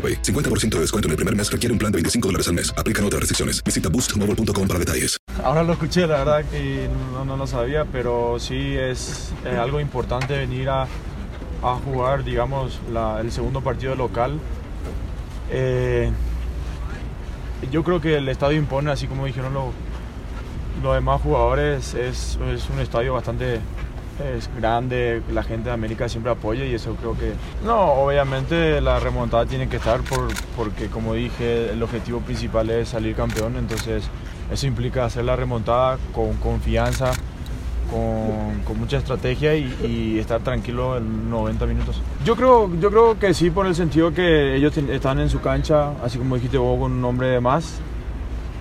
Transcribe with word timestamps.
AroPay. 0.00 0.22
50% 0.22 0.70
de 0.70 0.80
descuento 0.80 1.08
en 1.08 1.10
el 1.10 1.16
primer 1.16 1.36
mes 1.36 1.52
requiere 1.52 1.72
un 1.72 1.78
plan 1.78 1.92
de 1.92 1.96
25 1.96 2.28
dólares 2.28 2.48
al 2.48 2.54
mes. 2.54 2.72
Aplican 2.76 3.04
otras 3.04 3.20
restricciones. 3.20 3.62
Visita 3.62 3.90
boostmobile.com 3.90 4.66
para 4.66 4.78
detalles. 4.78 5.18
Ahora 5.44 5.62
lo 5.62 5.74
escuché, 5.74 6.06
la 6.06 6.18
verdad 6.18 6.44
que 6.50 6.88
no, 7.12 7.24
no 7.24 7.36
lo 7.36 7.46
sabía, 7.46 7.84
pero 7.84 8.38
sí 8.38 8.76
es 8.76 9.32
eh, 9.44 9.56
algo 9.56 9.80
importante 9.80 10.36
venir 10.36 10.68
a, 10.70 10.82
a 11.62 11.74
jugar, 11.84 12.24
digamos, 12.24 12.80
el 13.20 13.30
segundo 13.30 13.60
partido 13.60 13.94
local. 13.94 14.38
Eh, 15.50 16.10
yo 17.70 17.84
creo 17.84 18.00
que 18.00 18.16
el 18.16 18.28
estadio 18.28 18.58
impone, 18.58 18.90
así 18.90 19.06
como 19.06 19.26
dijeron 19.26 19.52
los, 19.52 19.66
los 20.82 20.94
demás 20.94 21.20
jugadores, 21.20 21.94
es, 21.94 22.38
es 22.52 22.70
un 22.70 22.80
estadio 22.80 23.14
bastante 23.14 23.60
es 24.20 24.50
grande, 24.56 25.22
la 25.32 25.42
gente 25.42 25.68
de 25.68 25.74
América 25.74 26.08
siempre 26.08 26.32
apoya 26.32 26.64
y 26.64 26.74
eso 26.74 26.94
creo 26.96 27.16
que... 27.16 27.32
No, 27.64 27.92
obviamente 27.92 28.80
la 28.80 29.00
remontada 29.00 29.46
tiene 29.46 29.68
que 29.68 29.76
estar 29.76 30.00
por, 30.02 30.28
porque 30.56 30.86
como 30.86 31.14
dije, 31.14 31.70
el 31.72 31.82
objetivo 31.82 32.20
principal 32.20 32.70
es 32.70 32.90
salir 32.90 33.14
campeón, 33.14 33.56
entonces 33.56 34.04
eso 34.52 34.66
implica 34.66 35.04
hacer 35.04 35.24
la 35.24 35.36
remontada 35.36 35.98
con 36.12 36.34
confianza, 36.34 37.12
con, 37.90 38.60
con 38.64 38.78
mucha 38.78 38.98
estrategia 38.98 39.56
y, 39.56 39.74
y 39.84 40.18
estar 40.18 40.40
tranquilo 40.40 40.96
en 40.96 41.30
90 41.30 41.66
minutos. 41.66 42.00
Yo 42.24 42.36
creo, 42.36 42.70
yo 42.80 42.90
creo 42.90 43.18
que 43.18 43.34
sí, 43.34 43.50
por 43.50 43.66
el 43.66 43.74
sentido 43.74 44.12
que 44.12 44.56
ellos 44.56 44.76
están 44.76 45.18
en 45.20 45.28
su 45.28 45.40
cancha, 45.40 45.92
así 46.02 46.18
como 46.18 46.36
dijiste 46.36 46.58
vos, 46.58 46.78
con 46.78 46.92
un 46.92 47.04
hombre 47.04 47.28
de 47.28 47.40
más. 47.40 47.80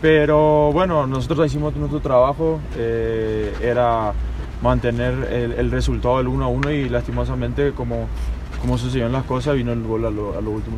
Pero 0.01 0.71
bueno, 0.71 1.05
nosotros 1.07 1.45
hicimos 1.47 1.75
nuestro 1.75 1.99
trabajo, 1.99 2.59
eh, 2.77 3.53
era 3.61 4.13
mantener 4.61 5.31
el, 5.31 5.53
el 5.53 5.71
resultado 5.71 6.17
del 6.17 6.27
1 6.27 6.45
a 6.45 6.47
1 6.47 6.71
y 6.71 6.89
lastimosamente 6.89 7.71
como, 7.71 8.07
como 8.61 8.77
sucedieron 8.77 9.11
las 9.11 9.23
cosas 9.23 9.55
vino 9.55 9.71
el 9.71 9.83
gol 9.83 10.05
a 10.05 10.09
lo, 10.09 10.37
a 10.37 10.41
lo 10.41 10.51
último. 10.51 10.77